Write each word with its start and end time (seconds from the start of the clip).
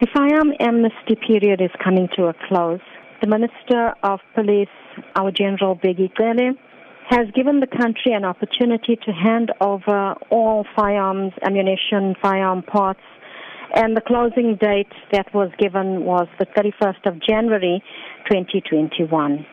The 0.00 0.06
firearm 0.14 0.52
amnesty 0.60 1.16
period 1.16 1.60
is 1.60 1.70
coming 1.82 2.08
to 2.14 2.26
a 2.26 2.34
close. 2.46 2.78
The 3.20 3.26
Minister 3.26 3.94
of 4.04 4.20
Police, 4.32 4.68
our 5.16 5.32
General 5.32 5.74
Bheki 5.74 6.12
Cele, 6.16 6.54
has 7.10 7.26
given 7.34 7.58
the 7.58 7.66
country 7.66 8.12
an 8.12 8.24
opportunity 8.24 8.94
to 8.94 9.10
hand 9.10 9.50
over 9.60 10.14
all 10.30 10.64
firearms, 10.76 11.32
ammunition, 11.42 12.14
firearm 12.22 12.62
parts, 12.62 13.00
and 13.74 13.96
the 13.96 14.00
closing 14.00 14.56
date 14.60 14.92
that 15.10 15.34
was 15.34 15.50
given 15.58 16.04
was 16.04 16.28
the 16.38 16.46
31st 16.46 17.04
of 17.06 17.20
January 17.20 17.82
2021. 18.30 19.44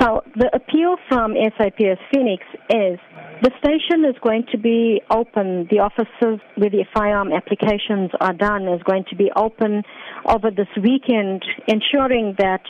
So 0.00 0.24
the 0.34 0.50
appeal 0.52 0.96
from 1.08 1.34
SAPS 1.58 2.00
Phoenix 2.12 2.42
is 2.70 2.98
the 3.42 3.50
station 3.58 4.04
is 4.04 4.14
going 4.22 4.44
to 4.52 4.58
be 4.58 5.02
open. 5.10 5.66
The 5.68 5.80
offices 5.80 6.40
where 6.54 6.70
the 6.70 6.84
firearm 6.94 7.32
applications 7.32 8.10
are 8.20 8.32
done 8.32 8.68
is 8.68 8.80
going 8.84 9.04
to 9.10 9.16
be 9.16 9.30
open 9.34 9.82
over 10.26 10.50
this 10.50 10.70
weekend, 10.76 11.42
ensuring 11.66 12.36
that 12.38 12.62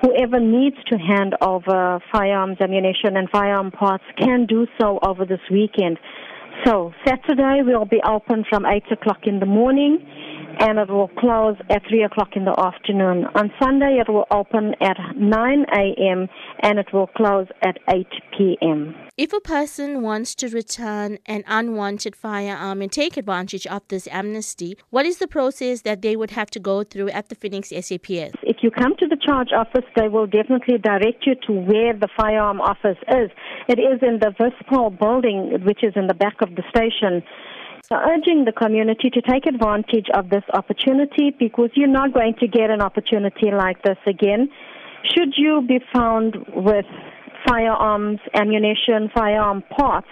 whoever 0.00 0.40
needs 0.40 0.76
to 0.86 0.96
hand 0.96 1.34
over 1.42 2.00
firearms, 2.10 2.56
ammunition, 2.60 3.16
and 3.16 3.28
firearm 3.28 3.70
parts 3.70 4.04
can 4.18 4.46
do 4.46 4.66
so 4.80 4.98
over 5.06 5.26
this 5.26 5.44
weekend. 5.50 5.98
So 6.64 6.92
Saturday 7.06 7.60
we'll 7.62 7.84
be 7.84 8.00
open 8.02 8.44
from 8.48 8.64
8 8.64 8.84
o'clock 8.90 9.26
in 9.26 9.40
the 9.40 9.46
morning 9.46 9.98
and 10.58 10.78
it 10.78 10.90
will 10.90 11.08
close 11.18 11.56
at 11.70 11.82
3 11.88 12.02
o'clock 12.04 12.30
in 12.34 12.44
the 12.44 12.54
afternoon. 12.58 13.26
On 13.34 13.50
Sunday, 13.62 14.00
it 14.00 14.10
will 14.10 14.26
open 14.30 14.74
at 14.80 14.96
9 15.16 15.66
a.m. 15.72 16.28
and 16.62 16.78
it 16.78 16.92
will 16.92 17.06
close 17.06 17.46
at 17.62 17.78
8 17.88 18.06
p.m. 18.36 18.94
If 19.16 19.32
a 19.32 19.40
person 19.40 20.02
wants 20.02 20.34
to 20.36 20.48
return 20.48 21.18
an 21.26 21.44
unwanted 21.46 22.14
firearm 22.14 22.82
and 22.82 22.90
take 22.90 23.16
advantage 23.16 23.66
of 23.66 23.82
this 23.88 24.08
amnesty, 24.10 24.76
what 24.90 25.06
is 25.06 25.18
the 25.18 25.28
process 25.28 25.82
that 25.82 26.02
they 26.02 26.16
would 26.16 26.32
have 26.32 26.50
to 26.50 26.60
go 26.60 26.82
through 26.82 27.10
at 27.10 27.28
the 27.28 27.34
Phoenix 27.34 27.70
SAPS? 27.70 28.34
If 28.42 28.58
you 28.62 28.70
come 28.70 28.94
to 28.98 29.06
the 29.06 29.16
charge 29.24 29.48
office, 29.56 29.84
they 29.96 30.08
will 30.08 30.26
definitely 30.26 30.78
direct 30.78 31.26
you 31.26 31.34
to 31.46 31.52
where 31.52 31.94
the 31.94 32.08
firearm 32.16 32.60
office 32.60 32.98
is. 33.08 33.30
It 33.68 33.78
is 33.78 34.00
in 34.02 34.18
the 34.20 34.34
Vispol 34.38 34.98
building, 34.98 35.64
which 35.64 35.82
is 35.82 35.92
in 35.96 36.06
the 36.06 36.14
back 36.14 36.36
of 36.40 36.54
the 36.56 36.62
station. 36.70 37.22
So 37.90 37.96
urging 37.96 38.44
the 38.44 38.52
community 38.52 39.08
to 39.08 39.22
take 39.22 39.46
advantage 39.46 40.08
of 40.12 40.28
this 40.28 40.44
opportunity 40.52 41.34
because 41.38 41.70
you're 41.72 41.88
not 41.88 42.12
going 42.12 42.34
to 42.38 42.46
get 42.46 42.68
an 42.68 42.82
opportunity 42.82 43.50
like 43.50 43.82
this 43.82 43.96
again. 44.06 44.50
Should 45.16 45.32
you 45.38 45.62
be 45.66 45.78
found 45.90 46.36
with 46.54 46.84
firearms, 47.48 48.20
ammunition, 48.34 49.08
firearm 49.14 49.62
parts, 49.74 50.08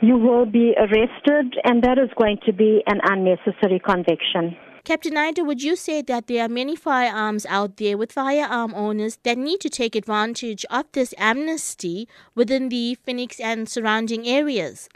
you 0.00 0.16
will 0.16 0.46
be 0.46 0.72
arrested 0.78 1.54
and 1.64 1.82
that 1.82 1.98
is 1.98 2.08
going 2.16 2.38
to 2.46 2.52
be 2.52 2.82
an 2.86 3.00
unnecessary 3.04 3.78
conviction. 3.78 4.56
Captain 4.84 5.12
Naidoo, 5.12 5.46
would 5.46 5.62
you 5.62 5.76
say 5.76 6.00
that 6.00 6.28
there 6.28 6.46
are 6.46 6.48
many 6.48 6.74
firearms 6.74 7.44
out 7.44 7.76
there 7.76 7.98
with 7.98 8.10
firearm 8.10 8.72
owners 8.74 9.18
that 9.22 9.36
need 9.36 9.60
to 9.60 9.68
take 9.68 9.94
advantage 9.94 10.64
of 10.70 10.86
this 10.92 11.12
amnesty 11.18 12.08
within 12.34 12.70
the 12.70 12.96
Phoenix 13.04 13.38
and 13.38 13.68
surrounding 13.68 14.26
areas? 14.26 14.88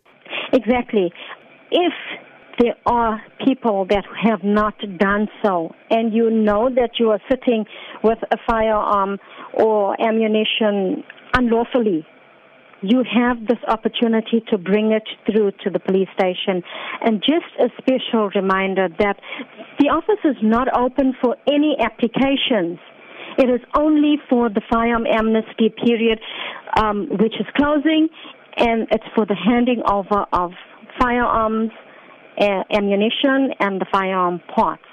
Exactly 0.55 1.13
if 1.71 1.93
there 2.59 2.75
are 2.87 3.23
people 3.45 3.87
that 3.91 4.05
have 4.23 4.43
not 4.43 4.75
done 4.99 5.29
so, 5.45 5.75
and 5.91 6.13
you 6.13 6.31
know 6.31 6.71
that 6.75 6.93
you 6.99 7.11
are 7.11 7.21
sitting 7.31 7.65
with 8.03 8.19
a 8.33 8.37
firearm 8.49 9.19
or 9.53 10.01
ammunition 10.01 11.05
unlawfully, 11.35 12.07
you 12.83 13.05
have 13.05 13.47
this 13.47 13.59
opportunity 13.69 14.43
to 14.51 14.59
bring 14.59 14.93
it 14.93 15.07
through 15.27 15.51
to 15.65 15.71
the 15.71 15.79
police 15.79 16.09
station. 16.19 16.63
And 17.01 17.21
just 17.21 17.49
a 17.59 17.69
special 17.79 18.31
reminder 18.35 18.89
that 18.99 19.19
the 19.79 19.89
office 19.89 20.23
is 20.25 20.37
not 20.43 20.69
open 20.77 21.15
for 21.23 21.37
any 21.49 21.77
applications. 21.81 22.79
It 23.39 23.51
is 23.51 23.61
only 23.77 24.17
for 24.31 24.49
the 24.49 24.63
firearm 24.71 25.07
amnesty 25.07 25.69
period, 25.69 26.21
um, 26.79 27.09
which 27.11 27.35
is 27.39 27.47
closing, 27.57 28.09
and 28.57 28.89
it's 28.91 29.05
for 29.15 29.27
the 29.27 29.37
handing 29.37 29.83
over 29.91 30.25
of 30.33 30.53
firearms, 30.99 31.71
uh, 32.41 32.63
ammunition, 32.73 33.53
and 33.61 33.81
the 33.81 33.87
firearm 33.93 34.41
parts. 34.55 34.86